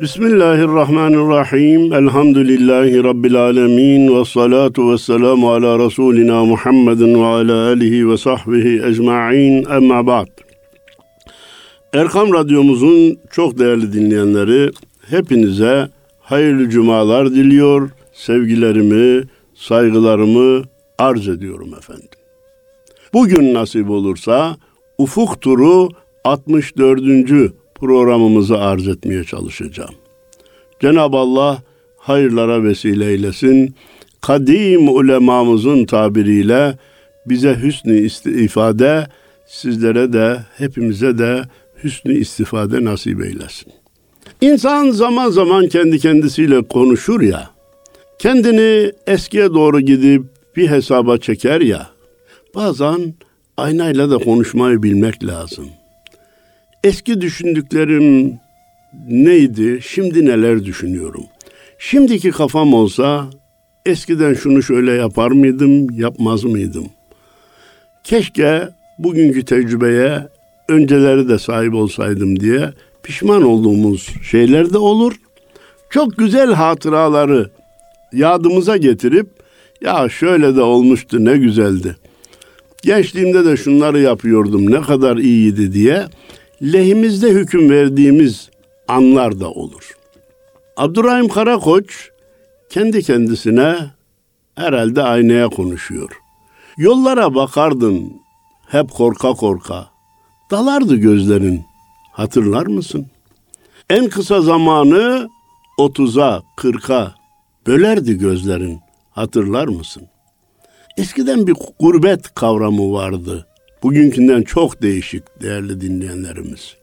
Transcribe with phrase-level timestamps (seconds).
[0.00, 1.92] Bismillahirrahmanirrahim.
[1.92, 4.18] Elhamdülillahi Rabbil alemin.
[4.20, 9.64] Ve salatu ve selamu ala Resulina Muhammedin ve ala alihi ve sahbihi ecma'in.
[9.64, 10.28] Emma ba'd.
[11.92, 14.70] Erkam Radyomuzun çok değerli dinleyenleri,
[15.10, 15.88] hepinize
[16.20, 17.90] hayırlı cumalar diliyor.
[18.12, 19.24] Sevgilerimi,
[19.54, 20.62] saygılarımı
[20.98, 22.08] arz ediyorum efendim.
[23.12, 24.56] Bugün nasip olursa
[24.98, 25.88] Ufuk Turu
[26.24, 27.63] 64.
[27.74, 29.94] programımızı arz etmeye çalışacağım.
[30.80, 31.62] Cenab-ı Allah
[31.96, 33.74] hayırlara vesile eylesin.
[34.20, 36.78] Kadim ulemamızın tabiriyle
[37.26, 38.08] bize hüsnü
[38.44, 39.06] ifade,
[39.46, 41.42] sizlere de hepimize de
[41.84, 43.72] hüsnü istifade nasip eylesin.
[44.40, 47.50] İnsan zaman zaman kendi kendisiyle konuşur ya,
[48.18, 50.22] kendini eskiye doğru gidip
[50.56, 51.90] bir hesaba çeker ya,
[52.54, 53.14] bazen
[53.56, 55.66] aynayla da konuşmayı bilmek lazım.
[56.84, 58.38] Eski düşündüklerim
[59.08, 61.24] neydi, şimdi neler düşünüyorum?
[61.78, 63.30] Şimdiki kafam olsa
[63.86, 66.86] eskiden şunu şöyle yapar mıydım, yapmaz mıydım?
[68.04, 68.68] Keşke
[68.98, 70.28] bugünkü tecrübeye
[70.68, 75.14] önceleri de sahip olsaydım diye pişman olduğumuz şeyler de olur.
[75.90, 77.50] Çok güzel hatıraları
[78.12, 79.26] yadımıza getirip
[79.80, 81.96] ya şöyle de olmuştu ne güzeldi.
[82.82, 86.06] Gençliğimde de şunları yapıyordum ne kadar iyiydi diye
[86.72, 88.50] lehimizde hüküm verdiğimiz
[88.88, 89.96] anlar da olur.
[90.76, 92.10] Abdurrahim Karakoç
[92.70, 93.76] kendi kendisine
[94.54, 96.10] herhalde aynaya konuşuyor.
[96.76, 98.12] Yollara bakardın
[98.68, 99.86] hep korka korka.
[100.50, 101.64] Dalardı gözlerin.
[102.12, 103.06] Hatırlar mısın?
[103.90, 105.28] En kısa zamanı
[105.78, 107.14] otuza, kırka
[107.66, 108.80] bölerdi gözlerin.
[109.10, 110.02] Hatırlar mısın?
[110.96, 113.46] Eskiden bir gurbet kavramı vardı.
[113.84, 116.76] Bugünkünden çok değişik değerli dinleyenlerimiz.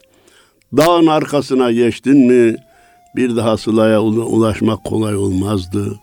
[0.77, 2.55] Dağın arkasına geçtin mi
[3.15, 5.99] bir daha Sıla'ya ulaşmak kolay olmazdı.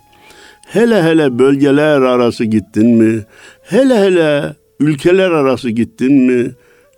[0.66, 3.24] Hele hele bölgeler arası gittin mi,
[3.62, 6.50] hele hele ülkeler arası gittin mi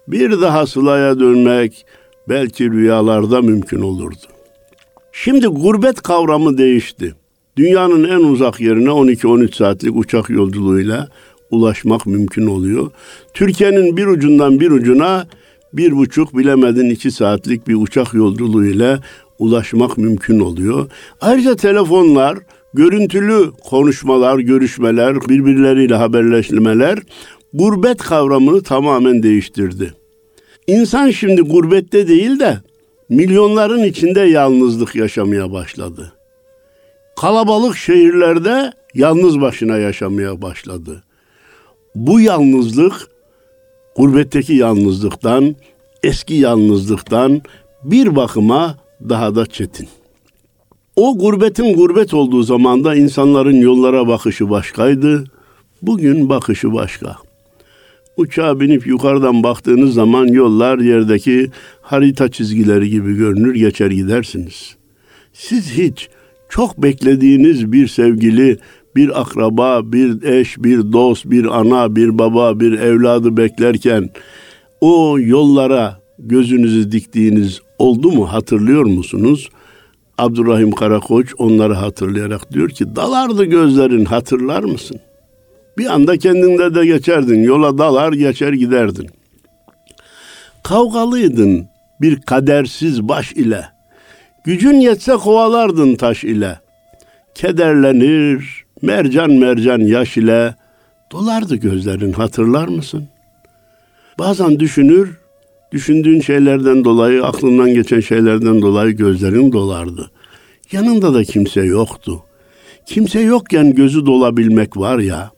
[0.08, 1.86] bir daha Sıla'ya dönmek
[2.28, 4.26] belki rüyalarda mümkün olurdu.
[5.12, 7.14] Şimdi gurbet kavramı değişti.
[7.56, 11.08] Dünyanın en uzak yerine 12-13 saatlik uçak yolculuğuyla
[11.50, 12.90] ulaşmak mümkün oluyor.
[13.34, 15.26] Türkiye'nin bir ucundan bir ucuna
[15.72, 19.00] bir buçuk bilemedin iki saatlik bir uçak yolculuğuyla
[19.38, 20.90] ulaşmak mümkün oluyor.
[21.20, 22.38] Ayrıca telefonlar,
[22.74, 26.98] görüntülü konuşmalar, görüşmeler, birbirleriyle haberleşmeler
[27.52, 29.94] gurbet kavramını tamamen değiştirdi.
[30.66, 32.58] İnsan şimdi gurbette değil de
[33.08, 36.12] milyonların içinde yalnızlık yaşamaya başladı.
[37.20, 41.02] Kalabalık şehirlerde yalnız başına yaşamaya başladı.
[41.94, 43.08] Bu yalnızlık
[43.96, 45.56] gurbetteki yalnızlıktan,
[46.02, 47.42] eski yalnızlıktan
[47.84, 48.76] bir bakıma
[49.08, 49.88] daha da çetin.
[50.96, 55.24] O gurbetin gurbet olduğu zamanda insanların yollara bakışı başkaydı.
[55.82, 57.16] Bugün bakışı başka.
[58.16, 61.50] Uçağa binip yukarıdan baktığınız zaman yollar yerdeki
[61.82, 64.76] harita çizgileri gibi görünür geçer gidersiniz.
[65.32, 66.08] Siz hiç
[66.48, 68.58] çok beklediğiniz bir sevgili,
[68.96, 74.10] bir akraba, bir eş, bir dost, bir ana, bir baba, bir evladı beklerken
[74.80, 79.48] o yollara gözünüzü diktiğiniz oldu mu hatırlıyor musunuz?
[80.18, 85.00] Abdurrahim Karakoç onları hatırlayarak diyor ki dalardı gözlerin hatırlar mısın?
[85.78, 87.42] Bir anda kendinde de geçerdin.
[87.42, 89.06] Yola dalar geçer giderdin.
[90.62, 91.66] Kavgalıydın
[92.00, 93.64] bir kadersiz baş ile.
[94.44, 96.60] Gücün yetse kovalardın taş ile.
[97.34, 100.54] Kederlenir, mercan mercan yaş ile
[101.12, 103.08] dolardı gözlerin hatırlar mısın?
[104.18, 105.18] Bazen düşünür,
[105.72, 110.10] düşündüğün şeylerden dolayı, aklından geçen şeylerden dolayı gözlerin dolardı.
[110.72, 112.22] Yanında da kimse yoktu.
[112.86, 115.30] Kimse yokken gözü dolabilmek var ya,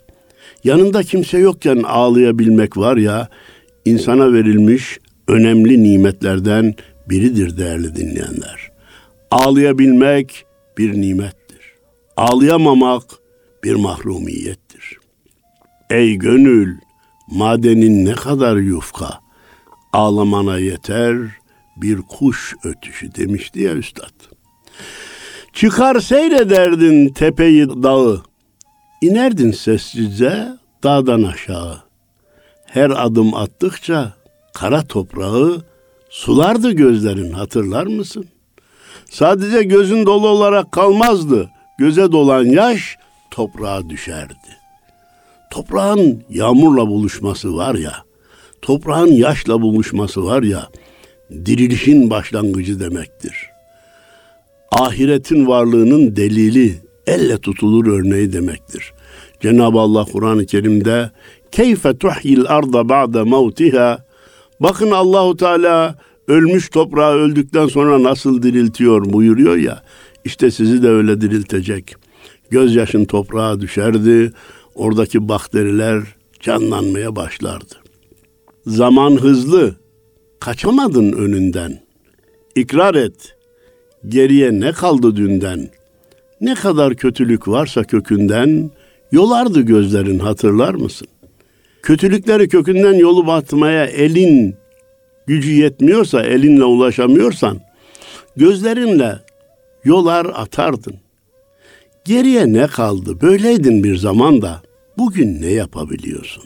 [0.64, 3.28] yanında kimse yokken ağlayabilmek var ya,
[3.84, 4.98] insana verilmiş
[5.28, 6.74] önemli nimetlerden
[7.08, 8.70] biridir değerli dinleyenler.
[9.30, 10.44] Ağlayabilmek
[10.78, 11.60] bir nimettir.
[12.16, 13.02] Ağlayamamak
[13.64, 14.98] bir mahrumiyettir.
[15.90, 16.78] Ey gönül,
[17.26, 19.20] madenin ne kadar yufka,
[19.92, 21.16] ağlamana yeter
[21.76, 24.12] bir kuş ötüşü demişti ya üstad.
[25.52, 28.22] Çıkar seyrederdin tepeyi dağı,
[29.02, 30.48] inerdin sessizce
[30.82, 31.82] dağdan aşağı.
[32.66, 34.12] Her adım attıkça
[34.54, 35.62] kara toprağı
[36.10, 38.24] sulardı gözlerin hatırlar mısın?
[39.10, 41.50] Sadece gözün dolu olarak kalmazdı.
[41.78, 42.96] Göze dolan yaş
[43.32, 44.34] toprağa düşerdi.
[45.50, 47.94] Toprağın yağmurla buluşması var ya,
[48.62, 50.68] toprağın yaşla buluşması var ya,
[51.30, 53.34] dirilişin başlangıcı demektir.
[54.72, 58.92] ahiretin varlığının delili, elle tutulur örneği demektir.
[59.40, 61.10] Cenab-ı Allah Kur'an-ı Kerim'de
[61.52, 64.04] keyfe tuhyil arda ba'de mevtiha
[64.60, 69.82] bakın Allahu Teala ölmüş toprağı öldükten sonra nasıl diriltiyor buyuruyor ya.
[70.24, 72.01] İşte sizi de öyle diriltecek.
[72.52, 74.32] Gözyaşın toprağa düşerdi.
[74.74, 76.02] Oradaki bakteriler
[76.40, 77.74] canlanmaya başlardı.
[78.66, 79.76] Zaman hızlı.
[80.40, 81.80] Kaçamadın önünden.
[82.54, 83.36] İkrar et.
[84.08, 85.68] Geriye ne kaldı dünden?
[86.40, 88.70] Ne kadar kötülük varsa kökünden
[89.12, 91.08] yolardı gözlerin hatırlar mısın?
[91.82, 94.56] Kötülükleri kökünden yolu batmaya elin
[95.26, 97.60] gücü yetmiyorsa, elinle ulaşamıyorsan
[98.36, 99.18] gözlerinle
[99.84, 100.94] yolar atardın.
[102.04, 103.20] Geriye ne kaldı?
[103.20, 104.62] Böyleydin bir zaman da
[104.98, 106.44] bugün ne yapabiliyorsun?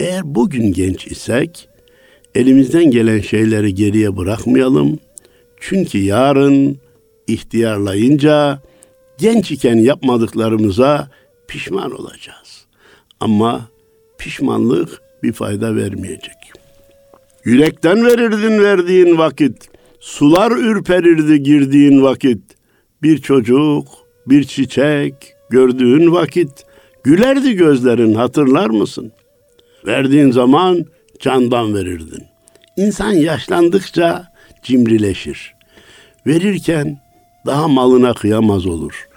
[0.00, 1.68] Eğer bugün genç isek
[2.34, 4.98] elimizden gelen şeyleri geriye bırakmayalım.
[5.60, 6.78] Çünkü yarın
[7.26, 8.62] ihtiyarlayınca
[9.18, 11.10] genç iken yapmadıklarımıza
[11.48, 12.66] pişman olacağız.
[13.20, 13.68] Ama
[14.18, 16.36] pişmanlık bir fayda vermeyecek.
[17.44, 19.68] Yürekten verirdin verdiğin vakit,
[20.00, 22.42] sular ürperirdi girdiğin vakit.
[23.02, 23.88] Bir çocuk,
[24.26, 25.14] bir çiçek
[25.50, 26.64] gördüğün vakit
[27.04, 29.12] gülerdi gözlerin hatırlar mısın?
[29.86, 30.86] Verdiğin zaman
[31.18, 32.24] candan verirdin.
[32.76, 34.32] İnsan yaşlandıkça
[34.62, 35.54] cimrileşir.
[36.26, 36.98] Verirken
[37.46, 39.08] daha malına kıyamaz olur.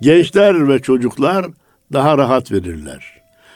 [0.00, 1.46] Gençler ve çocuklar
[1.92, 3.04] daha rahat verirler.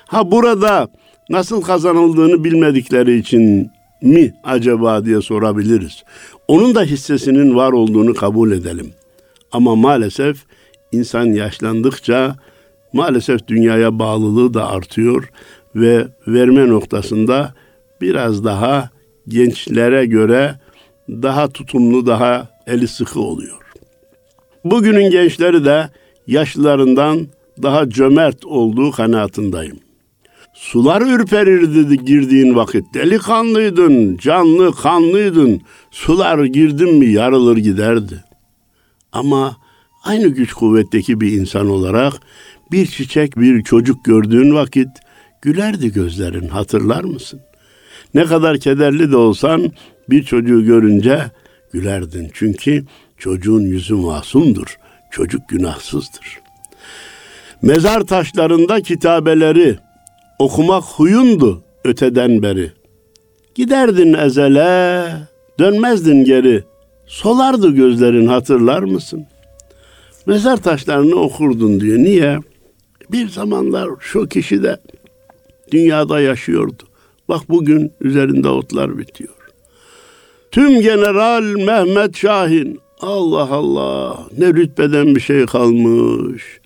[0.06, 0.88] Ha burada
[1.31, 3.70] nasıl kazanıldığını bilmedikleri için
[4.02, 6.04] mi acaba diye sorabiliriz.
[6.49, 8.92] Onun da hissesinin var olduğunu kabul edelim.
[9.52, 10.37] Ama maalesef
[10.93, 12.37] insan yaşlandıkça
[12.93, 15.31] maalesef dünyaya bağlılığı da artıyor
[15.75, 17.55] ve verme noktasında
[18.00, 18.91] biraz daha
[19.29, 20.55] gençlere göre
[21.09, 23.59] daha tutumlu, daha eli sıkı oluyor.
[24.65, 25.91] Bugünün gençleri de
[26.27, 27.27] yaşlılarından
[27.62, 29.81] daha cömert olduğu kanaatindeyim.
[30.55, 32.94] Sular ürperirdi girdiğin vakit.
[32.94, 35.61] Delikanlıydın, canlı, kanlıydın.
[35.91, 38.25] Sular girdin mi yarılır giderdi.
[39.12, 39.56] Ama
[40.06, 42.12] aynı güç kuvvetteki bir insan olarak
[42.73, 44.88] bir çiçek, bir çocuk gördüğün vakit
[45.43, 47.41] gülerdi gözlerin hatırlar mısın?
[48.14, 49.73] Ne kadar kederli de olsan
[50.11, 51.20] bir çocuğu görünce
[51.73, 52.31] gülerdin.
[52.32, 52.85] Çünkü
[53.19, 54.79] çocuğun yüzü masumdur.
[55.11, 56.41] Çocuk günahsızdır.
[57.62, 59.79] Mezar taşlarında kitabeleri
[60.38, 62.73] okumak huyundu öteden beri.
[63.55, 65.11] Giderdin ezele,
[65.59, 66.64] dönmezdin geri.
[67.06, 69.26] Solardı gözlerin hatırlar mısın?
[70.26, 71.99] Mezar taşlarını okurdun diyor.
[71.99, 72.38] Niye?
[73.12, 74.81] Bir zamanlar şu kişi de
[75.73, 76.82] dünyada yaşıyordu.
[77.28, 79.34] Bak bugün üzerinde otlar bitiyor.
[80.50, 86.61] Tüm General Mehmet Şahin Allah Allah ne rütbeden bir şey kalmış.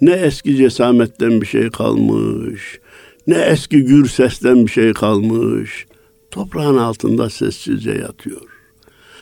[0.00, 2.80] Ne eski cesametten bir şey kalmış.
[3.26, 5.86] Ne eski gür sesten bir şey kalmış.
[6.30, 8.42] Toprağın altında sessizce yatıyor.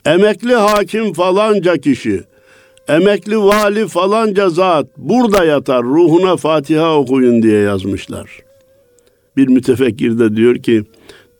[0.05, 2.23] Emekli hakim falanca kişi,
[2.87, 8.39] emekli vali falanca zat burada yatar ruhuna Fatiha okuyun diye yazmışlar.
[9.37, 10.83] Bir mütefekkir de diyor ki,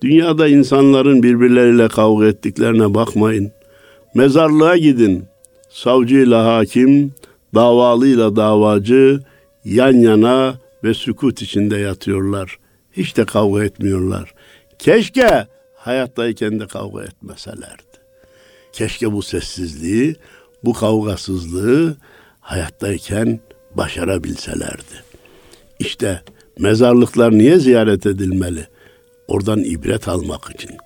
[0.01, 3.51] dünyada insanların birbirleriyle kavga ettiklerine bakmayın.
[4.15, 5.25] Mezarlığa gidin.
[5.69, 7.13] Savcıyla hakim,
[7.55, 9.19] davalıyla davacı
[9.65, 12.59] yan yana ve sükut içinde yatıyorlar.
[12.91, 14.33] Hiç de kavga etmiyorlar.
[14.79, 17.91] Keşke hayattayken de kavga etmeselerdi.
[18.73, 20.15] Keşke bu sessizliği,
[20.63, 21.97] bu kavgasızlığı
[22.39, 23.39] hayattayken
[23.75, 25.03] başarabilselerdi.
[25.79, 26.21] İşte
[26.59, 28.67] mezarlıklar niye ziyaret edilmeli?
[29.27, 30.77] Oradan ibret almak için.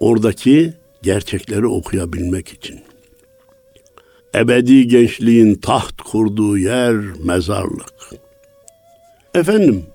[0.00, 2.80] Oradaki gerçekleri okuyabilmek için.
[4.34, 7.94] Ebedi gençliğin taht kurduğu yer mezarlık.
[9.34, 9.86] Efendim,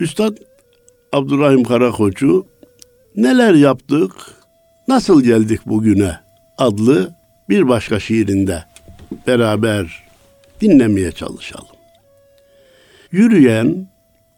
[0.00, 0.36] Üstad
[1.12, 2.46] Abdurrahim Karakoç'u
[3.16, 4.12] neler yaptık,
[4.88, 6.18] nasıl geldik bugüne
[6.58, 7.14] adlı
[7.48, 8.64] bir başka şiirinde
[9.26, 10.04] beraber
[10.60, 11.76] dinlemeye çalışalım.
[13.12, 13.88] Yürüyen,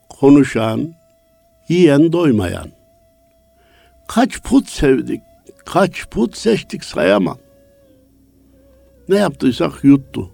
[0.09, 0.95] konuşan,
[1.69, 2.69] yiyen doymayan.
[4.09, 5.21] Kaç put sevdik,
[5.65, 7.39] kaç put seçtik sayamam.
[9.09, 10.31] Ne yaptıysak yuttu.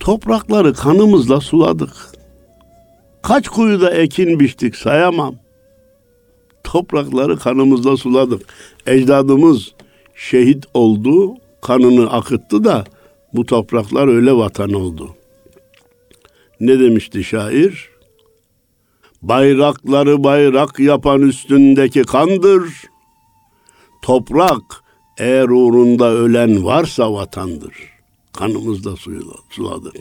[0.00, 1.92] Toprakları kanımızla suladık.
[3.22, 5.34] Kaç kuyuda ekin biçtik sayamam.
[6.64, 8.40] Toprakları kanımızla suladık.
[8.86, 9.72] Ecdadımız
[10.14, 12.84] şehit oldu, kanını akıttı da
[13.32, 15.14] bu topraklar öyle vatan oldu.
[16.60, 17.88] Ne demişti şair?
[19.22, 22.72] Bayrakları bayrak yapan üstündeki kandır.
[24.02, 24.84] Toprak
[25.18, 27.74] Eğer uğrunda ölen varsa vatandır.
[28.32, 28.94] Kanımızla
[29.50, 29.94] suladık.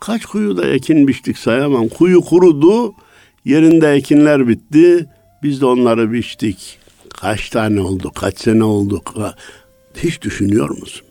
[0.00, 1.88] Kaç kuyuda ekin biçtik sayamam.
[1.88, 2.94] Kuyu kurudu,
[3.44, 5.06] yerinde ekinler bitti.
[5.42, 6.78] Biz de onları biçtik.
[7.20, 9.02] Kaç tane oldu, kaç sene oldu.
[9.96, 11.06] Hiç düşünüyor musun?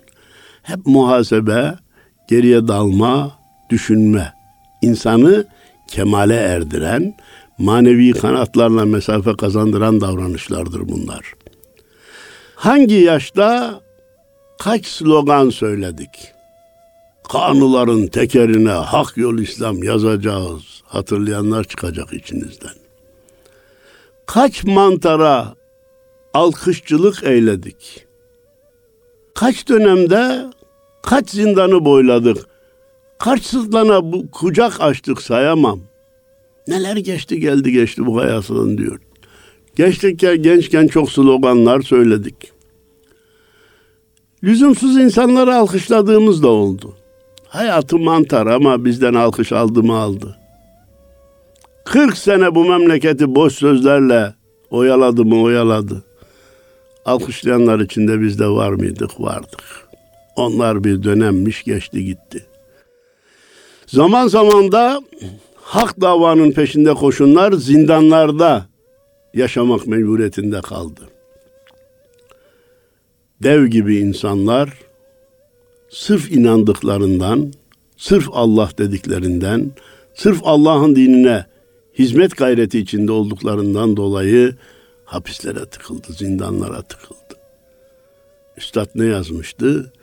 [0.64, 1.76] Hep muhasebe,
[2.28, 4.34] geriye dalma, düşünme.
[4.82, 5.46] İnsanı
[5.88, 7.16] kemale erdiren,
[7.58, 11.34] manevi kanatlarla mesafe kazandıran davranışlardır bunlar.
[12.56, 13.82] Hangi yaşta
[14.60, 16.32] kaç slogan söyledik?
[17.32, 20.82] Kanunların tekerine hak yol İslam yazacağız.
[20.86, 22.74] Hatırlayanlar çıkacak içinizden.
[24.26, 25.56] Kaç mantara
[26.34, 28.06] alkışçılık eyledik.
[29.36, 30.46] Kaç dönemde
[31.04, 32.38] kaç zindanı boyladık.
[33.20, 35.80] Kaç sırtlana bu kucak açtık sayamam.
[36.68, 39.00] Neler geçti geldi geçti bu hayatın diyor.
[39.76, 42.52] Gençlikken gençken çok sloganlar söyledik.
[44.44, 46.96] Lüzumsuz insanları alkışladığımız da oldu.
[47.48, 50.38] Hayatı mantar ama bizden alkış aldı mı aldı.
[51.86, 54.34] 40 sene bu memleketi boş sözlerle
[54.70, 56.04] oyaladı mı oyaladı.
[57.06, 59.22] Alkışlayanlar içinde biz de var mıydık?
[59.22, 59.64] Vardık.
[60.36, 62.46] Onlar bir dönemmiş geçti gitti.
[63.88, 65.02] Zaman zaman da
[65.56, 68.66] hak davanın peşinde koşunlar zindanlarda
[69.34, 71.02] yaşamak mecburiyetinde kaldı.
[73.44, 74.70] Dev gibi insanlar
[75.90, 77.54] sırf inandıklarından,
[77.98, 79.72] sırf Allah dediklerinden,
[80.14, 81.46] sırf Allah'ın dinine
[82.00, 84.56] hizmet gayreti içinde olduklarından dolayı
[85.12, 87.36] hapislere tıkıldı, zindanlara tıkıldı.
[88.58, 89.94] Üstad ne yazmıştı?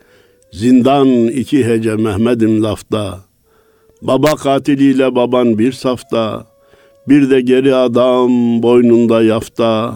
[0.52, 3.20] Zindan iki hece Mehmet'im lafta,
[4.02, 6.46] baba katiliyle baban bir safta,
[7.08, 9.94] bir de geri adam boynunda yafta,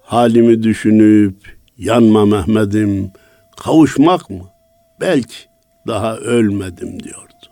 [0.00, 1.36] halimi düşünüp
[1.78, 3.10] yanma Mehmet'im,
[3.56, 4.44] kavuşmak mı?
[5.00, 5.36] Belki
[5.86, 7.46] daha ölmedim diyordu.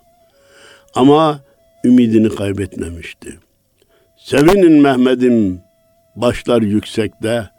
[0.95, 1.41] Ama
[1.85, 3.39] ümidini kaybetmemişti.
[4.17, 5.70] Sevinin Mehmet'im,
[6.21, 7.51] başlar yüksekte,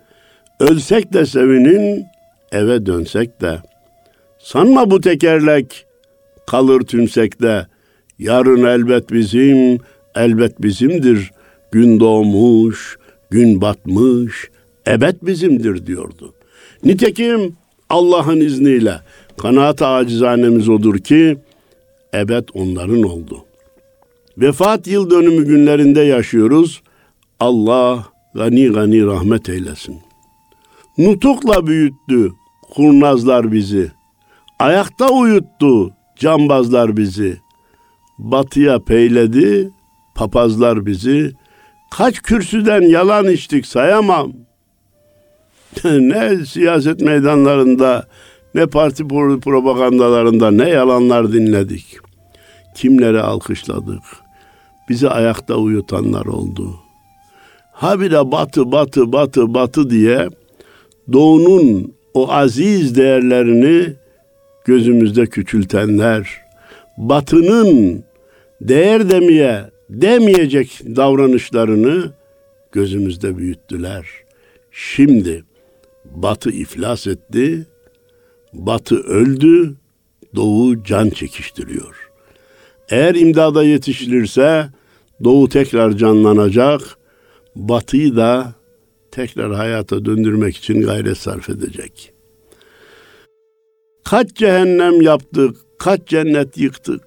[0.60, 2.06] ölsek de sevinin,
[2.51, 3.62] eve dönsek de.
[4.39, 5.86] Sanma bu tekerlek
[6.48, 7.68] kalır tümsekte,
[8.20, 9.80] yarın elbet bizim,
[10.15, 11.32] elbet bizimdir.
[11.72, 12.98] Gün doğmuş,
[13.30, 14.50] gün batmış,
[14.88, 16.34] ebed bizimdir diyordu.
[16.84, 17.56] Nitekim
[17.89, 18.94] Allah'ın izniyle
[19.38, 21.38] kanaat acizanemiz odur ki
[22.13, 23.46] ebed onların oldu.
[24.38, 26.82] Vefat yıl dönümü günlerinde yaşıyoruz.
[27.39, 30.02] Allah gani gani rahmet eylesin.
[30.98, 33.92] Nutukla büyüttü kurnazlar bizi.
[34.60, 37.38] Ayakta uyuttu cambazlar bizi.
[38.18, 39.72] Batıya peyledi
[40.16, 41.32] papazlar bizi.
[41.92, 44.34] Kaç kürsüden yalan içtik sayamam.
[45.84, 48.08] ne siyaset meydanlarında
[48.56, 49.08] ne parti
[49.42, 51.98] propagandalarında ne yalanlar dinledik.
[52.76, 54.04] Kimleri alkışladık.
[54.90, 56.80] Bizi ayakta uyutanlar oldu.
[57.82, 60.28] Habire batı batı batı batı diye
[61.14, 63.94] doğunun o aziz değerlerini
[64.66, 66.42] gözümüzde küçültenler,
[66.98, 68.04] batının
[68.62, 72.12] değer demeye, demeyecek davranışlarını
[72.72, 74.06] gözümüzde büyüttüler.
[74.72, 75.44] Şimdi
[76.06, 77.66] batı iflas etti,
[78.54, 79.74] batı öldü,
[80.36, 82.10] doğu can çekiştiriyor.
[82.90, 84.68] Eğer imdada yetişilirse
[85.24, 87.00] doğu tekrar canlanacak,
[87.55, 88.53] batıyı da
[89.12, 92.13] tekrar hayata döndürmek için gayret sarf edecek.
[94.03, 97.03] Kaç cehennem yaptık, kaç cennet yıktık.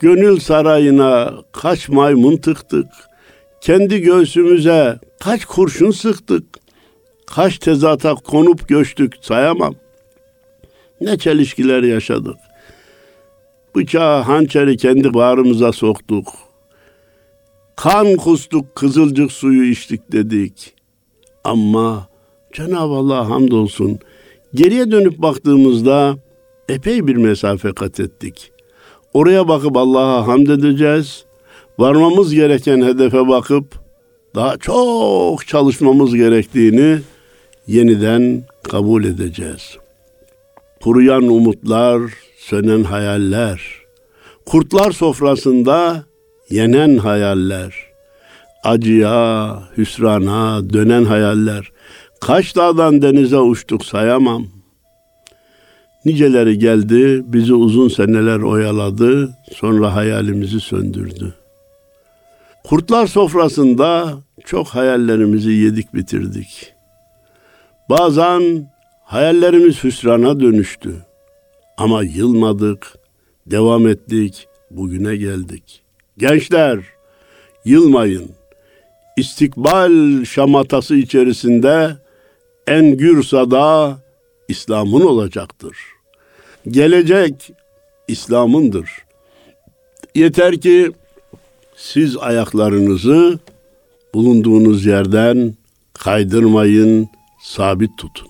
[0.00, 2.86] Gönül sarayına kaç maymun tıktık.
[3.60, 6.44] Kendi göğsümüze kaç kurşun sıktık.
[7.26, 9.74] Kaç tezata konup göçtük sayamam.
[11.00, 12.36] Ne çelişkiler yaşadık.
[13.76, 16.47] Bıçağı, hançeri kendi bağrımıza soktuk.
[17.82, 20.74] Kan kustuk, kızılcık suyu içtik dedik.
[21.44, 22.08] Ama
[22.52, 23.98] Cenab-ı Allah hamdolsun
[24.54, 26.16] geriye dönüp baktığımızda
[26.68, 28.52] epey bir mesafe kat ettik.
[29.14, 31.24] Oraya bakıp Allah'a hamd edeceğiz.
[31.78, 33.80] Varmamız gereken hedefe bakıp
[34.34, 36.98] daha çok çalışmamız gerektiğini
[37.66, 39.76] yeniden kabul edeceğiz.
[40.82, 42.00] Kuruyan umutlar,
[42.38, 43.60] sönen hayaller,
[44.46, 46.07] kurtlar sofrasında
[46.50, 47.74] yenen hayaller,
[48.62, 51.72] acıya, hüsrana dönen hayaller.
[52.20, 54.46] Kaç dağdan denize uçtuk sayamam.
[56.04, 61.34] Niceleri geldi, bizi uzun seneler oyaladı, sonra hayalimizi söndürdü.
[62.64, 64.14] Kurtlar sofrasında
[64.44, 66.72] çok hayallerimizi yedik bitirdik.
[67.90, 68.68] Bazen
[69.08, 70.94] Hayallerimiz hüsrana dönüştü.
[71.76, 72.94] Ama yılmadık,
[73.46, 75.82] devam ettik, bugüne geldik.
[76.18, 76.78] Gençler,
[77.64, 78.30] yılmayın.
[79.16, 81.96] İstikbal şamatası içerisinde
[82.66, 83.98] en gür sada
[84.48, 85.76] İslam'ın olacaktır.
[86.68, 87.50] Gelecek
[88.08, 88.90] İslam'ındır.
[90.14, 90.92] Yeter ki
[91.76, 93.38] siz ayaklarınızı
[94.14, 95.54] bulunduğunuz yerden
[95.92, 97.08] kaydırmayın,
[97.42, 98.28] sabit tutun.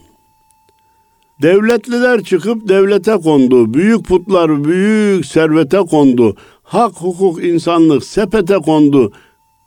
[1.42, 3.74] Devletliler çıkıp devlete kondu.
[3.74, 6.36] Büyük putlar büyük servete kondu.
[6.68, 9.12] Hak, hukuk, insanlık sepete kondu.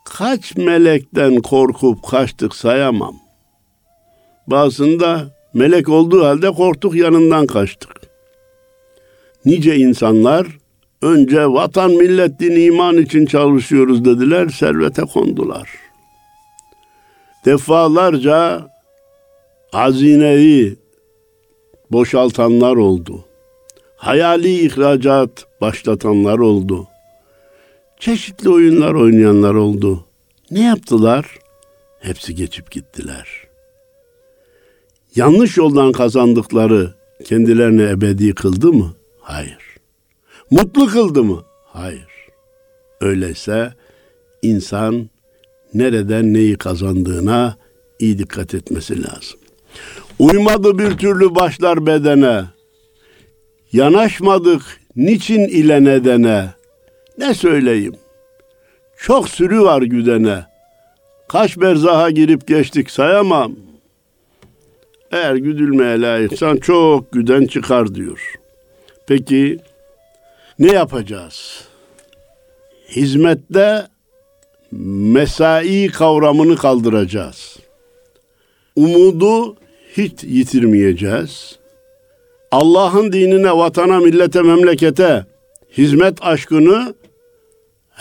[0.06, 3.16] Kaç melekten korkup kaçtık sayamam.
[4.48, 7.92] Bazında melek olduğu halde korktuk yanından kaçtık.
[9.46, 10.48] Nice insanlar
[11.02, 15.70] önce vatan, millet, din, iman için çalışıyoruz dediler, servete kondular.
[17.46, 18.68] Defalarca
[19.72, 20.76] hazineyi
[21.92, 23.26] boşaltanlar oldu.
[23.96, 26.88] Hayali ihracat başlatanlar oldu.
[28.02, 30.06] Çeşitli oyunlar oynayanlar oldu.
[30.52, 31.40] Ne yaptılar?
[32.00, 33.28] Hepsi geçip gittiler.
[35.16, 36.94] Yanlış yoldan kazandıkları
[37.26, 38.94] kendilerine ebedi kıldı mı?
[39.20, 39.78] Hayır.
[40.52, 41.44] Mutlu kıldı mı?
[41.66, 42.08] Hayır.
[43.02, 43.74] Öyleyse
[44.42, 45.10] insan
[45.74, 47.58] nereden neyi kazandığına
[48.00, 49.40] iyi dikkat etmesi lazım.
[50.20, 52.44] Uymadı bir türlü başlar bedene.
[53.72, 54.62] Yanaşmadık
[54.96, 56.61] niçin ile nedene.
[57.18, 57.96] Ne söyleyeyim?
[58.98, 60.46] Çok sürü var güdene.
[61.28, 63.56] Kaç berzaha girip geçtik sayamam.
[65.12, 68.34] Eğer güdülmeye layıksan çok güden çıkar diyor.
[69.08, 69.60] Peki
[70.60, 71.66] ne yapacağız?
[72.90, 73.88] Hizmette
[74.72, 77.58] mesai kavramını kaldıracağız.
[78.76, 79.56] Umudu
[79.98, 81.60] hiç yitirmeyeceğiz.
[82.52, 85.26] Allah'ın dinine, vatana, millete, memlekete
[85.78, 86.94] hizmet aşkını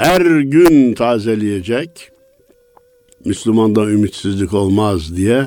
[0.01, 2.11] her gün tazeleyecek.
[3.25, 5.47] Müslümanda ümitsizlik olmaz diye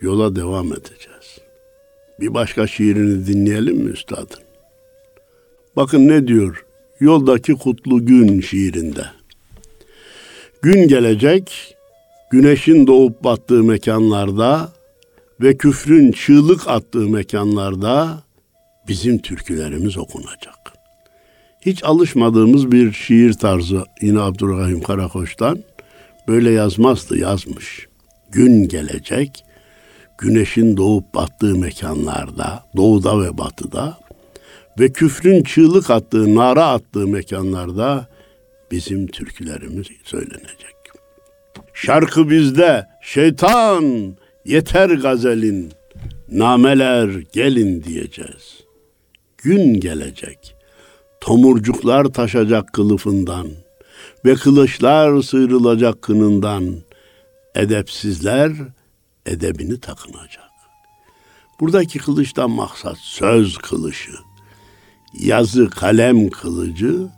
[0.00, 1.38] yola devam edeceğiz.
[2.20, 4.42] Bir başka şiirini dinleyelim mi üstadın?
[5.76, 6.64] Bakın ne diyor?
[7.00, 9.04] Yoldaki kutlu gün şiirinde.
[10.62, 11.76] Gün gelecek,
[12.30, 14.72] güneşin doğup battığı mekanlarda
[15.40, 18.22] ve küfrün çığlık attığı mekanlarda
[18.88, 20.57] bizim türkülerimiz okunacak.
[21.60, 25.58] Hiç alışmadığımız bir şiir tarzı yine Abdurrahim Karakoç'tan
[26.28, 27.88] böyle yazmazdı yazmış.
[28.32, 29.44] Gün gelecek,
[30.18, 33.98] güneşin doğup battığı mekanlarda, doğuda ve batıda
[34.78, 38.08] ve küfrün çığlık attığı, nara attığı mekanlarda
[38.70, 40.74] bizim türkülerimiz söylenecek.
[41.74, 45.72] Şarkı bizde, şeytan yeter gazelin,
[46.32, 48.60] nameler gelin diyeceğiz.
[49.38, 50.57] Gün gelecek,
[51.20, 53.48] tomurcuklar taşacak kılıfından
[54.24, 56.74] ve kılıçlar sıyrılacak kınından,
[57.54, 58.52] edepsizler
[59.26, 60.48] edebini takınacak.
[61.60, 64.12] Buradaki kılıçtan maksat söz kılıcı,
[65.20, 67.08] yazı kalem kılıcı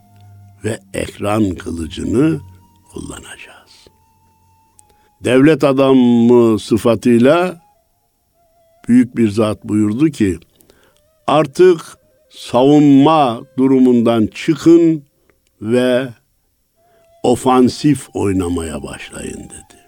[0.65, 2.41] ve ekran kılıcını
[2.93, 3.61] kullanacağız
[5.25, 7.61] devlet adamı sıfatıyla
[8.89, 10.39] büyük bir zat buyurdu ki
[11.27, 11.81] artık
[12.31, 15.05] savunma durumundan çıkın
[15.63, 16.09] ve
[17.23, 19.81] ofansif oynamaya başlayın dedi.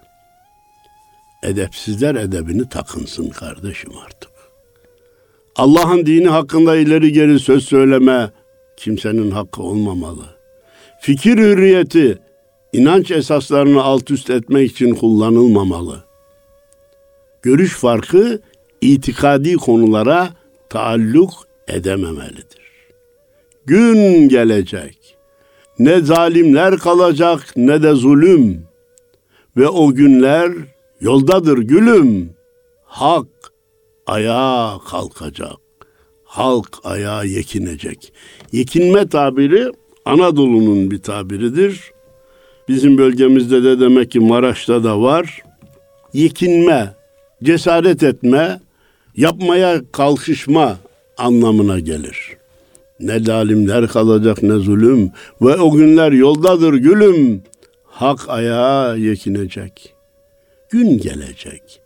[1.42, 4.30] Edepsizler edebini takınsın kardeşim artık.
[5.56, 8.30] Allah'ın dini hakkında ileri geri söz söyleme
[8.76, 10.24] kimsenin hakkı olmamalı.
[11.00, 12.18] Fikir hürriyeti
[12.72, 16.04] inanç esaslarını alt üst etmek için kullanılmamalı.
[17.42, 18.40] Görüş farkı
[18.80, 20.30] itikadi konulara
[20.68, 22.62] taalluk edememelidir.
[23.66, 25.16] Gün gelecek.
[25.78, 28.64] Ne zalimler kalacak ne de zulüm.
[29.56, 30.52] Ve o günler
[31.00, 32.30] yoldadır gülüm.
[32.84, 33.26] Hak
[34.06, 35.56] ayağa kalkacak.
[36.24, 38.12] Halk ayağa yekinecek.
[38.52, 39.72] Yekinme tabiri
[40.04, 41.92] Anadolu'nun bir tabiridir.
[42.68, 45.42] Bizim bölgemizde de demek ki Maraş'ta da var.
[46.12, 46.94] Yekinme,
[47.42, 48.60] cesaret etme,
[49.16, 50.78] yapmaya kalkışma
[51.22, 52.36] anlamına gelir.
[53.00, 55.10] Ne zalimler kalacak ne zulüm
[55.42, 57.42] ve o günler yoldadır gülüm.
[57.84, 59.94] Hak ayağa yekinecek.
[60.70, 61.80] Gün gelecek.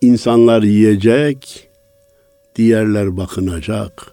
[0.00, 1.68] İnsanlar yiyecek,
[2.56, 4.06] diğerler bakınacak.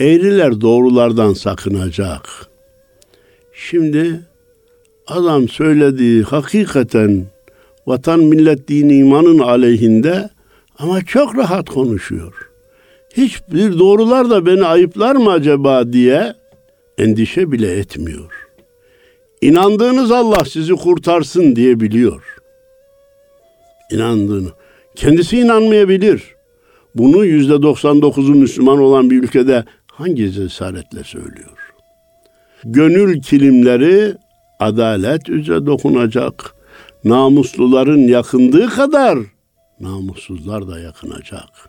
[0.00, 2.28] Eğriler doğrulardan sakınacak.
[3.52, 4.20] Şimdi
[5.06, 7.26] adam söylediği hakikaten
[7.86, 10.30] vatan millet din imanın aleyhinde
[10.78, 12.47] ama çok rahat konuşuyor.
[13.16, 16.34] Hiçbir doğrular da beni ayıplar mı acaba diye
[16.98, 18.48] endişe bile etmiyor.
[19.40, 22.22] İnandığınız Allah sizi kurtarsın diye biliyor.
[23.90, 24.48] İnandığını.
[24.96, 26.22] Kendisi inanmayabilir.
[26.94, 31.58] Bunu yüzde 99'u Müslüman olan bir ülkede hangi cesaretle söylüyor?
[32.64, 34.14] Gönül kilimleri
[34.60, 36.54] adalet üzere dokunacak.
[37.04, 39.18] Namusluların yakındığı kadar
[39.80, 41.67] namussuzlar da yakınacak.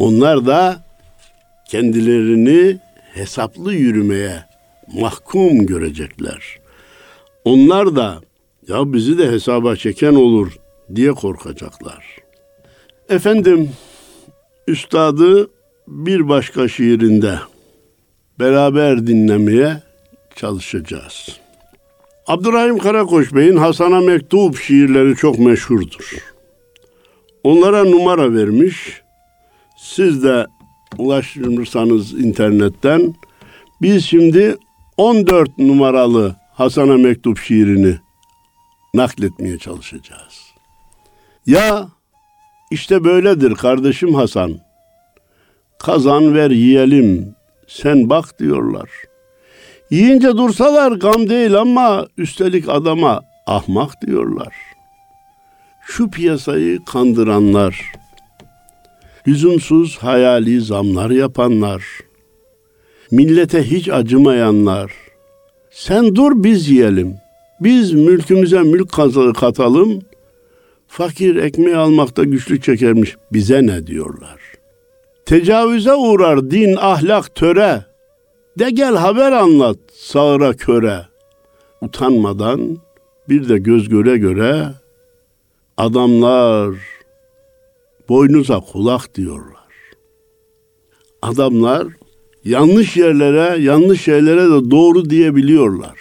[0.00, 0.84] Onlar da
[1.68, 2.78] kendilerini
[3.14, 4.44] hesaplı yürümeye
[4.94, 6.58] mahkum görecekler.
[7.44, 8.20] Onlar da
[8.68, 10.52] ya bizi de hesaba çeken olur
[10.94, 12.04] diye korkacaklar.
[13.08, 13.70] Efendim
[14.66, 15.50] üstadı
[15.88, 17.34] bir başka şiirinde
[18.38, 19.82] beraber dinlemeye
[20.36, 21.40] çalışacağız.
[22.26, 26.16] Abdurrahim Karakoç Bey'in Hasan'a Mektup şiirleri çok meşhurdur.
[27.44, 29.02] Onlara numara vermiş.
[29.80, 30.46] Siz de
[30.98, 33.14] ulaştırırsanız internetten
[33.82, 34.56] biz şimdi
[34.96, 37.96] 14 numaralı Hasan'a mektup şiirini
[38.94, 40.52] nakletmeye çalışacağız.
[41.46, 41.88] Ya
[42.70, 44.58] işte böyledir kardeşim Hasan.
[45.78, 47.34] Kazan ver yiyelim,
[47.68, 48.90] sen bak diyorlar.
[49.90, 54.54] Yiyince dursalar gam değil ama üstelik adama ahmak diyorlar.
[55.86, 57.99] Şu piyasayı kandıranlar,
[59.28, 61.84] lüzumsuz hayali zamlar yapanlar,
[63.10, 64.92] millete hiç acımayanlar,
[65.70, 67.16] sen dur biz yiyelim.
[67.60, 68.92] Biz mülkümüze mülk
[69.34, 70.02] katalım.
[70.88, 73.16] Fakir ekmeği almakta güçlük çekermiş.
[73.32, 74.40] Bize ne diyorlar?
[75.26, 77.84] Tecavüze uğrar din, ahlak, töre.
[78.58, 81.06] De gel haber anlat sağıra köre.
[81.80, 82.78] Utanmadan
[83.28, 84.66] bir de göz göre göre
[85.76, 86.74] adamlar
[88.10, 89.70] boynuza kulak diyorlar.
[91.22, 91.86] Adamlar
[92.44, 95.98] yanlış yerlere, yanlış şeylere de doğru diyebiliyorlar.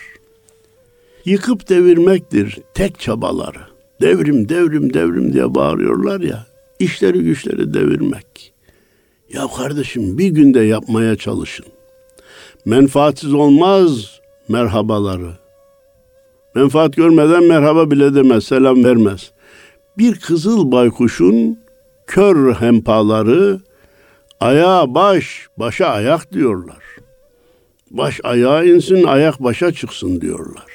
[1.26, 3.60] Yıkıp devirmektir tek çabaları.
[4.02, 6.45] Devrim, devrim, devrim diye bağırıyorlar ya.
[6.80, 8.54] İşleri güçleri devirmek.
[9.34, 11.65] Ya kardeşim bir günde yapmaya çalışın.
[12.65, 15.32] Menfaatsiz olmaz merhabaları.
[16.56, 19.32] Menfaat görmeden merhaba bile demez, selam vermez.
[19.98, 21.60] Bir kızıl baykuşun
[22.10, 23.60] kör hempaları
[24.39, 26.84] Ayağa baş, başa ayak diyorlar.
[27.91, 30.72] Baş ayağa insin, ayak başa çıksın diyorlar.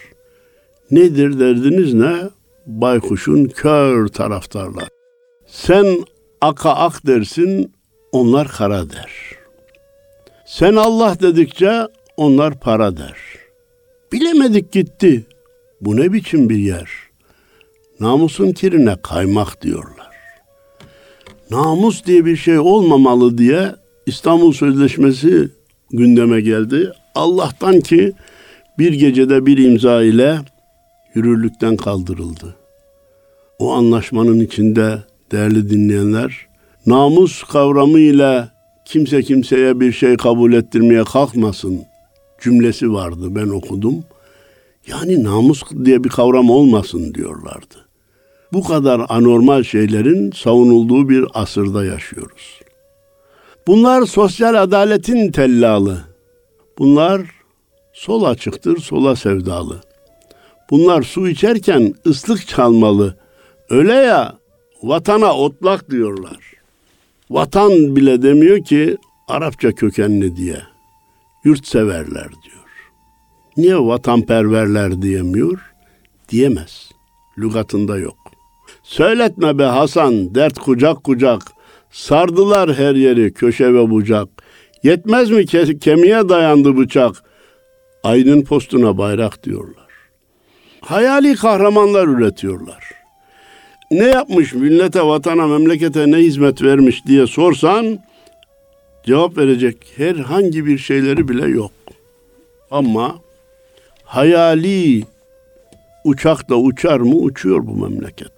[0.90, 2.14] Nedir derdiniz ne?
[2.66, 4.88] Baykuşun kör taraftarlar.
[5.46, 5.86] Sen
[6.40, 7.72] aka ak dersin,
[8.12, 9.12] onlar kara der.
[10.46, 13.16] Sen Allah dedikçe onlar para der.
[14.12, 15.26] Bilemedik gitti.
[15.80, 16.90] Bu ne biçim bir yer?
[18.00, 19.93] Namusun tirine kaymak diyorlar
[21.50, 23.74] namus diye bir şey olmamalı diye
[24.06, 25.48] İstanbul Sözleşmesi
[25.90, 26.92] gündeme geldi.
[27.14, 28.12] Allah'tan ki
[28.78, 30.38] bir gecede bir imza ile
[31.14, 32.56] yürürlükten kaldırıldı.
[33.58, 34.98] O anlaşmanın içinde
[35.32, 36.46] değerli dinleyenler,
[36.86, 38.48] namus kavramı ile
[38.84, 41.82] kimse kimseye bir şey kabul ettirmeye kalkmasın
[42.42, 44.04] cümlesi vardı ben okudum.
[44.88, 47.83] Yani namus diye bir kavram olmasın diyorlardı
[48.52, 52.60] bu kadar anormal şeylerin savunulduğu bir asırda yaşıyoruz.
[53.66, 56.04] Bunlar sosyal adaletin tellalı.
[56.78, 57.20] Bunlar
[57.92, 59.80] sol açıktır, sola sevdalı.
[60.70, 63.16] Bunlar su içerken ıslık çalmalı.
[63.70, 64.38] Öyle ya
[64.82, 66.38] vatana otlak diyorlar.
[67.30, 68.96] Vatan bile demiyor ki
[69.28, 70.62] Arapça kökenli diye.
[71.44, 72.64] Yurtseverler diyor.
[73.56, 75.72] Niye vatanperverler diyemiyor?
[76.28, 76.90] Diyemez.
[77.38, 78.23] Lügatında yok.
[78.84, 81.42] Söyletme be Hasan dert kucak kucak.
[81.90, 84.28] Sardılar her yeri köşe ve bucak.
[84.82, 87.22] Yetmez mi ke- kemiğe dayandı bıçak.
[88.02, 89.88] Aydın postuna bayrak diyorlar.
[90.80, 92.90] Hayali kahramanlar üretiyorlar.
[93.90, 97.98] Ne yapmış millete, vatana, memlekete ne hizmet vermiş diye sorsan
[99.06, 101.72] cevap verecek herhangi bir şeyleri bile yok.
[102.70, 103.18] Ama
[104.04, 105.02] hayali
[106.04, 107.14] uçak da uçar mı?
[107.14, 108.33] Uçuyor bu memlekette.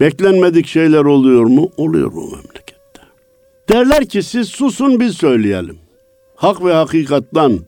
[0.00, 1.70] Beklenmedik şeyler oluyor mu?
[1.76, 3.02] Oluyor bu memlekette.
[3.68, 5.78] Derler ki siz susun biz söyleyelim.
[6.36, 7.60] Hak ve hakikattan,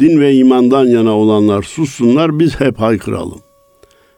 [0.00, 3.42] din ve imandan yana olanlar sussunlar biz hep haykıralım.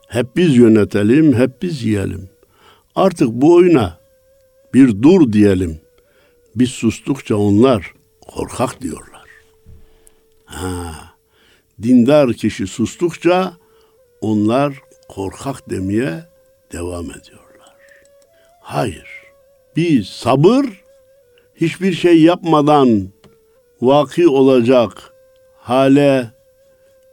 [0.08, 2.28] Hep biz yönetelim, hep biz yiyelim.
[2.94, 3.98] Artık bu oyuna
[4.74, 5.80] bir dur diyelim.
[6.54, 9.26] Biz sustukça onlar korkak diyorlar.
[10.44, 10.92] Ha,
[11.82, 13.52] dindar kişi sustukça
[14.20, 14.74] onlar
[15.08, 16.24] korkak demeye
[16.72, 17.39] devam ediyor.
[18.70, 19.08] Hayır.
[19.76, 20.66] Biz sabır
[21.54, 23.08] hiçbir şey yapmadan
[23.80, 25.14] vaki olacak
[25.58, 26.30] hale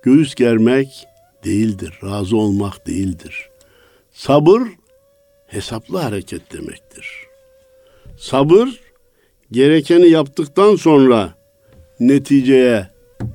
[0.04, 1.08] göğüs germek
[1.46, 3.50] değildir, razı olmak değildir.
[4.12, 4.62] Sabır
[5.48, 7.08] hesaplı hareket demektir.
[8.18, 8.80] Sabır
[9.52, 11.34] gerekeni yaptıktan sonra
[12.00, 12.88] neticeye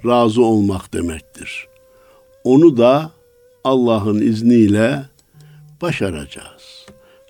[0.06, 1.68] razı olmak demektir.
[2.44, 3.10] Onu da
[3.64, 5.02] Allah'ın izniyle
[5.80, 6.61] başaracağız.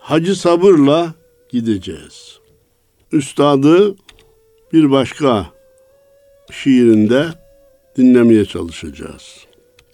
[0.02, 1.14] Hacı sabırla
[1.48, 2.38] gideceğiz.
[3.12, 3.94] Üstadı
[4.72, 5.46] bir başka
[6.50, 7.26] şiirinde
[7.96, 9.46] dinlemeye çalışacağız.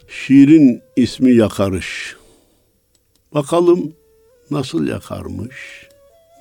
[0.09, 2.17] Şiirin ismi Yakarış.
[3.35, 3.93] Bakalım
[4.51, 5.89] nasıl yakarmış,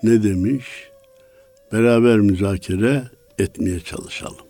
[0.04, 0.66] ne demiş,
[1.74, 3.04] beraber müzakere
[3.40, 4.46] etmeye çalışalım.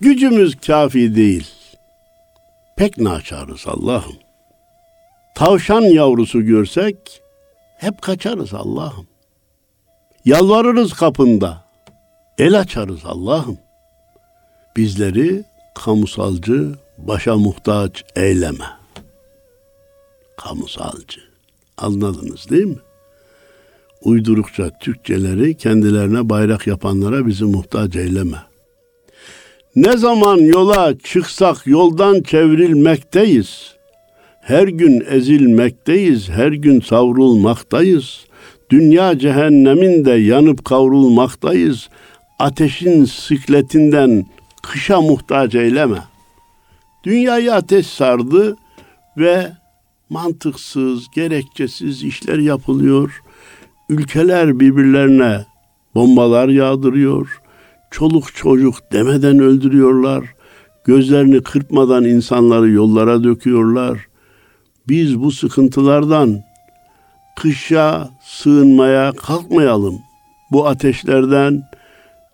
[0.00, 1.46] Gücümüz kafi değil.
[2.76, 4.16] Pek naçarız Allah'ım.
[5.34, 7.22] Tavşan yavrusu görsek
[7.78, 9.06] hep kaçarız Allah'ım.
[10.24, 11.64] Yalvarırız kapında.
[12.38, 13.58] El açarız Allah'ım.
[14.76, 18.64] Bizleri kamusalcı, başa muhtaç eyleme.
[20.36, 21.20] Kamusalcı.
[21.76, 22.78] Anladınız değil mi?
[24.02, 28.38] Uydurukça Türkçeleri kendilerine bayrak yapanlara bizi muhtaç eyleme.
[29.76, 33.77] Ne zaman yola çıksak yoldan çevrilmekteyiz.
[34.48, 38.26] Her gün ezilmekteyiz, her gün savrulmaktayız.
[38.70, 41.88] Dünya cehenneminde yanıp kavrulmaktayız.
[42.38, 44.26] Ateşin sıkletinden
[44.62, 45.98] kışa muhtaç eyleme.
[47.04, 48.56] Dünyayı ateş sardı
[49.16, 49.52] ve
[50.10, 53.22] mantıksız, gerekçesiz işler yapılıyor.
[53.88, 55.44] Ülkeler birbirlerine
[55.94, 57.40] bombalar yağdırıyor.
[57.90, 60.24] Çoluk çocuk demeden öldürüyorlar.
[60.84, 64.07] Gözlerini kırpmadan insanları yollara döküyorlar.
[64.88, 66.40] Biz bu sıkıntılardan
[67.36, 69.98] kışa sığınmaya kalkmayalım.
[70.52, 71.62] Bu ateşlerden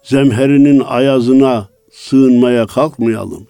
[0.03, 3.47] zemherinin ayazına sığınmaya kalkmayalım.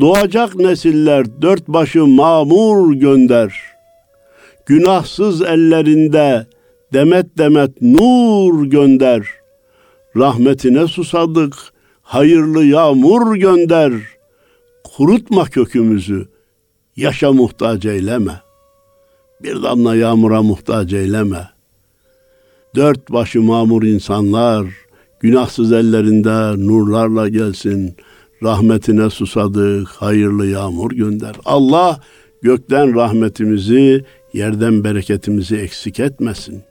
[0.00, 3.54] Doğacak nesiller dört başı mamur gönder.
[4.66, 6.46] Günahsız ellerinde
[6.92, 9.26] demet demet nur gönder.
[10.16, 11.54] Rahmetine susadık,
[12.02, 13.92] hayırlı yağmur gönder.
[14.96, 16.28] Kurutma kökümüzü,
[16.96, 18.40] yaşa muhtaç eyleme.
[19.42, 21.48] Bir damla yağmura muhtaç eyleme.
[22.74, 24.66] Dört başı mamur insanlar,
[25.20, 27.96] günahsız ellerinde nurlarla gelsin.''
[28.42, 31.36] rahmetine susadık, hayırlı yağmur gönder.
[31.44, 32.00] Allah
[32.42, 36.62] gökten rahmetimizi, yerden bereketimizi eksik etmesin.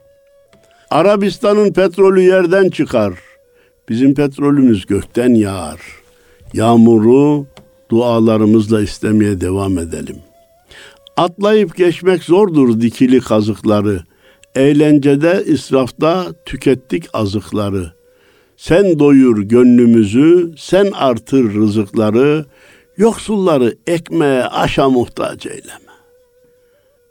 [0.90, 3.14] Arabistan'ın petrolü yerden çıkar.
[3.90, 5.80] Bizim petrolümüz gökten yağar.
[6.54, 7.46] Yağmuru
[7.92, 10.18] dualarımızla istemeye devam edelim.
[11.18, 14.04] Atlayıp geçmek zordur dikili kazıkları.
[14.56, 18.02] Eğlencede, israfta tükettik azıkları.''
[18.62, 22.46] Sen doyur gönlümüzü, sen artır rızıkları,
[22.98, 25.92] yoksulları ekmeğe, aşa muhtaç eyleme.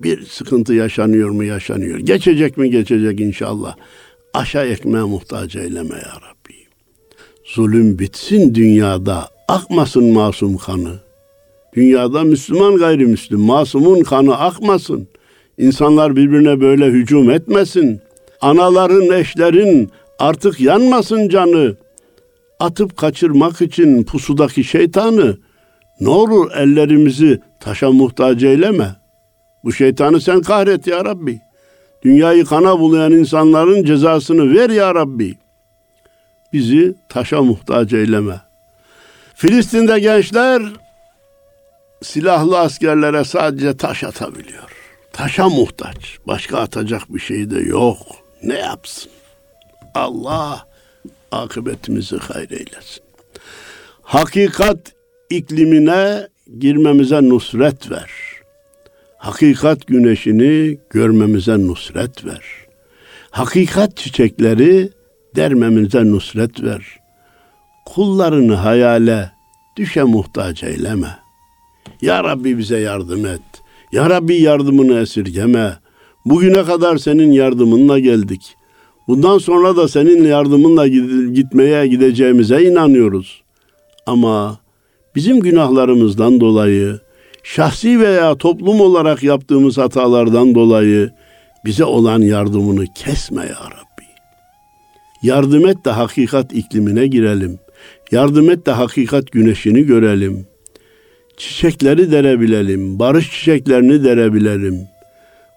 [0.03, 1.99] Bir sıkıntı yaşanıyor mu yaşanıyor.
[1.99, 3.77] Geçecek mi geçecek inşallah.
[4.35, 6.55] Aşa ekmeğe muhtaç eyleme ya Rabbi.
[7.45, 10.99] Zulüm bitsin dünyada, akmasın masum kanı.
[11.77, 15.09] Dünyada Müslüman gayrimüslim, masumun kanı akmasın.
[15.59, 18.01] İnsanlar birbirine böyle hücum etmesin.
[18.41, 21.77] Anaların, eşlerin, Artık yanmasın canı.
[22.59, 25.39] Atıp kaçırmak için pusudaki şeytanı.
[26.01, 28.97] Ne olur ellerimizi taşa muhtaç eyleme.
[29.65, 31.41] Bu şeytanı sen kahret ya Rabbi.
[32.03, 35.39] Dünyayı kana bulayan insanların cezasını ver ya Rabbi.
[36.53, 38.41] Bizi taşa muhtaç eyleme.
[39.40, 40.62] Filistin'de gençler
[42.03, 44.70] silahlı askerlere sadece taş atabiliyor.
[45.12, 46.18] Taşa muhtaç.
[46.26, 47.98] Başka atacak bir şey de yok.
[48.42, 49.12] Ne yapsın?
[49.94, 50.66] Allah
[51.33, 53.03] akıbetimizi hayır eylesin.
[54.03, 54.79] Hakikat
[55.31, 58.11] iklimine girmemize nusret ver.
[59.16, 62.44] Hakikat güneşini görmemize nusret ver.
[63.31, 64.90] Hakikat çiçekleri
[65.37, 67.00] dermemize nusret ver.
[67.94, 69.31] Kullarını hayale,
[69.76, 71.16] düşe muhtaç eyleme.
[72.03, 73.40] Ya Rabbi bize yardım et.
[73.92, 75.76] Ya Rabbi yardımını esirgeme.
[76.24, 78.57] Bugüne kadar senin yardımınla geldik.
[79.09, 80.87] Bundan sonra da senin yardımınla
[81.33, 83.42] gitmeye gideceğimize inanıyoruz.
[84.07, 84.59] Ama
[85.14, 86.98] bizim günahlarımızdan dolayı,
[87.42, 91.11] şahsi veya toplum olarak yaptığımız hatalardan dolayı
[91.64, 94.05] bize olan yardımını kesme ya Rabbi.
[95.22, 97.59] Yardım et de hakikat iklimine girelim.
[98.12, 100.46] Yardım et de hakikat güneşini görelim.
[101.37, 104.81] Çiçekleri derebilelim, barış çiçeklerini derebilelim.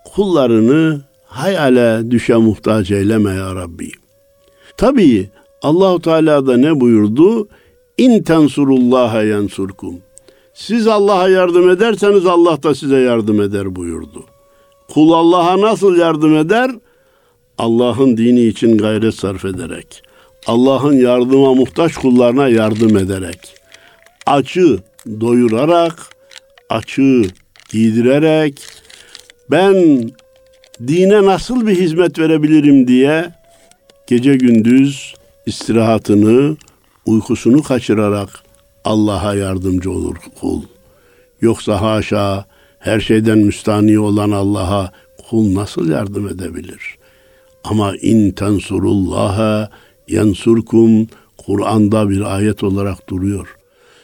[0.05, 3.91] Kullarını hayale düşe muhtaç eyleme ya Rabbi.
[4.77, 5.29] Tabii
[5.61, 7.47] Allahu Teala da ne buyurdu?
[7.97, 9.95] İn tensurullaha yansurkum.
[10.53, 14.25] Siz Allah'a yardım ederseniz Allah da size yardım eder buyurdu.
[14.89, 16.71] Kul Allah'a nasıl yardım eder?
[17.57, 20.03] Allah'ın dini için gayret sarf ederek.
[20.47, 23.39] Allah'ın yardıma muhtaç kullarına yardım ederek.
[24.25, 24.79] Açı
[25.21, 26.10] doyurarak,
[26.69, 27.23] açı
[27.71, 28.62] giydirerek
[29.51, 30.10] ben
[30.88, 33.34] dine nasıl bir hizmet verebilirim diye
[34.08, 35.13] gece gündüz
[35.45, 36.58] istirahatını,
[37.06, 38.29] uykusunu kaçırarak
[38.86, 40.62] Allah'a yardımcı olur kul.
[41.41, 42.45] Yoksa haşa
[42.79, 44.91] her şeyden müstani olan Allah'a
[45.29, 46.97] kul nasıl yardım edebilir?
[47.63, 49.69] Ama in tensurullaha
[50.07, 53.55] yansurkum Kur'an'da bir ayet olarak duruyor.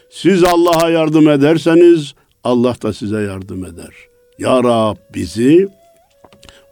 [0.09, 3.93] Siz Allah'a yardım ederseniz Allah da size yardım eder.
[4.39, 5.67] Ya Rab bizi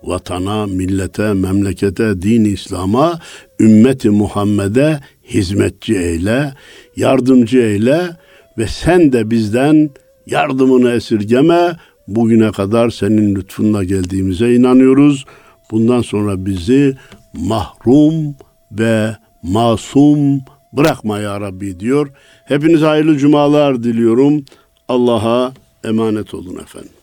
[0.04, 3.20] vatana, millete, memlekete, din İslam'a,
[3.60, 6.54] ümmeti Muhammed'e hizmetçi eyle,
[6.96, 8.10] yardımcı eyle
[8.58, 9.90] ve sen de bizden
[10.26, 11.76] yardımını esirgeme.
[12.08, 15.26] Bugüne kadar senin lütfunla geldiğimize inanıyoruz.
[15.72, 16.98] Bundan sonra bizi
[17.34, 18.36] mahrum
[18.72, 20.42] ve masum
[20.74, 22.12] bırakma ya Rabbi diyor.
[22.46, 24.46] Hepinize hayırlı cumalar diliyorum.
[24.88, 25.54] Allah'a
[25.84, 26.97] emanet olun efendim.